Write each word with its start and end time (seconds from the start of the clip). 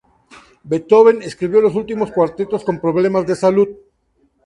Beethoven 0.63 1.21
escribió 1.21 1.61
los 1.61 1.75
últimos 1.75 2.11
cuartetos 2.11 2.63
con 2.63 2.81
problemas 2.81 3.27
de 3.27 3.35
salud. 3.35 3.67